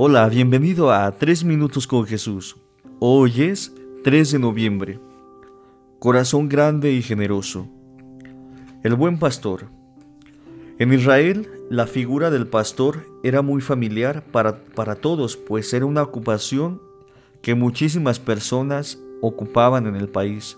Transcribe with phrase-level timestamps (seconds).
[0.00, 2.56] Hola, bienvenido a Tres Minutos con Jesús.
[3.00, 3.74] Hoy es
[4.04, 5.00] 3 de noviembre.
[5.98, 7.66] Corazón grande y generoso.
[8.84, 9.66] El buen pastor.
[10.78, 16.04] En Israel, la figura del pastor era muy familiar para, para todos, pues era una
[16.04, 16.80] ocupación
[17.42, 20.56] que muchísimas personas ocupaban en el país.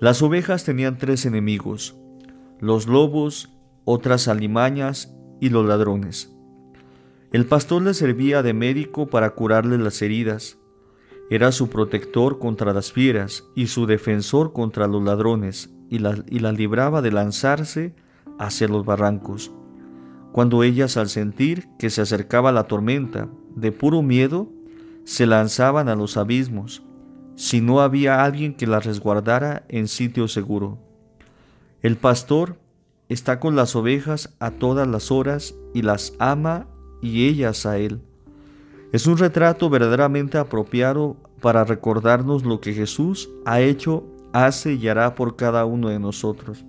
[0.00, 1.94] Las ovejas tenían tres enemigos,
[2.58, 3.50] los lobos,
[3.84, 6.35] otras alimañas y los ladrones.
[7.36, 10.56] El pastor le servía de médico para curarle las heridas.
[11.28, 16.38] Era su protector contra las fieras y su defensor contra los ladrones y la, y
[16.38, 17.94] libraba de lanzarse
[18.38, 19.52] hacia los barrancos.
[20.32, 24.48] Cuando ellas al sentir que se acercaba la tormenta, de puro miedo,
[25.04, 26.84] se lanzaban a los abismos,
[27.34, 30.78] si no había alguien que las resguardara en sitio seguro.
[31.82, 32.58] El pastor
[33.10, 36.68] está con las ovejas a todas las horas y las ama
[37.06, 38.00] y ellas a Él.
[38.92, 45.14] Es un retrato verdaderamente apropiado para recordarnos lo que Jesús ha hecho, hace y hará
[45.14, 46.64] por cada uno de nosotros.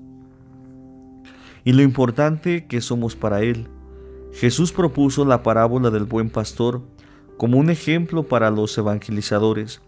[1.63, 3.67] Y lo importante que somos para Él.
[4.33, 6.81] Jesús propuso la parábola del buen pastor
[7.37, 9.81] como un ejemplo para los evangelizadores.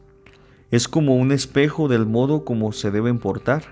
[0.72, 3.64] Es como un espejo del modo como se deben portar.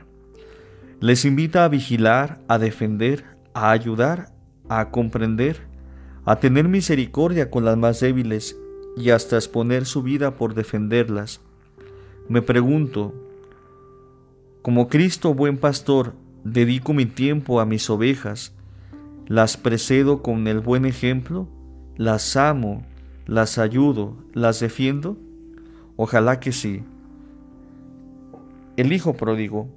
[1.00, 3.24] Les invita a vigilar, a defender,
[3.54, 4.32] a ayudar,
[4.68, 5.67] a comprender
[6.28, 8.60] a tener misericordia con las más débiles
[8.98, 11.40] y hasta exponer su vida por defenderlas.
[12.28, 13.14] Me pregunto,
[14.62, 18.54] como Cristo buen pastor, dedico mi tiempo a mis ovejas,
[19.26, 21.48] las precedo con el buen ejemplo,
[21.96, 22.86] las amo,
[23.26, 25.18] las ayudo, las defiendo?
[25.96, 26.84] Ojalá que sí.
[28.76, 29.70] El Hijo pródigo,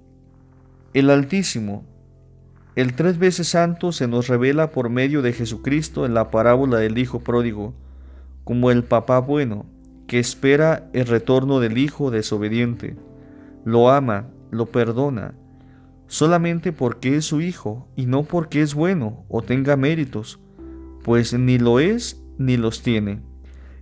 [0.94, 1.84] el Altísimo,
[2.80, 6.96] el tres veces santo se nos revela por medio de Jesucristo en la parábola del
[6.96, 7.74] Hijo pródigo,
[8.44, 9.66] como el papá bueno,
[10.06, 12.96] que espera el retorno del Hijo desobediente.
[13.64, 15.34] Lo ama, lo perdona,
[16.06, 20.40] solamente porque es su Hijo y no porque es bueno o tenga méritos,
[21.04, 23.20] pues ni lo es ni los tiene.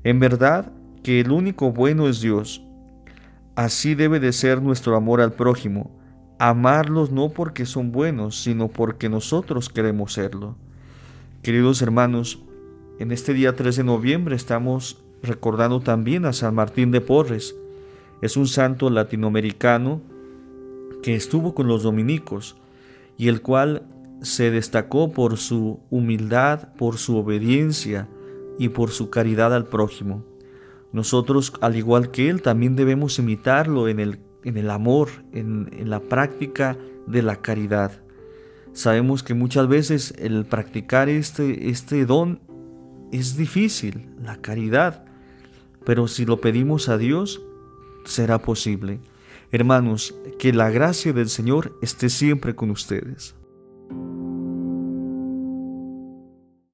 [0.02, 0.72] En verdad
[1.02, 2.64] que el único bueno es Dios.
[3.54, 5.97] Así debe de ser nuestro amor al prójimo
[6.38, 10.56] amarlos no porque son buenos, sino porque nosotros queremos serlo.
[11.42, 12.40] Queridos hermanos,
[12.98, 17.56] en este día 3 de noviembre estamos recordando también a San Martín de Porres.
[18.22, 20.00] Es un santo latinoamericano
[21.02, 22.56] que estuvo con los dominicos
[23.16, 23.82] y el cual
[24.22, 28.08] se destacó por su humildad, por su obediencia
[28.58, 30.24] y por su caridad al prójimo.
[30.92, 36.00] Nosotros, al igual que él, también debemos imitarlo en el en el amor, en, la
[36.00, 36.76] práctica
[37.06, 37.92] de la caridad.
[38.72, 42.40] Sabemos que muchas veces el practicar este, este don
[43.12, 45.04] es difícil, la caridad,
[45.84, 47.40] pero si lo pedimos a Dios,
[48.04, 49.00] será posible.
[49.50, 53.34] Hermanos, que la gracia del Señor esté siempre con ustedes.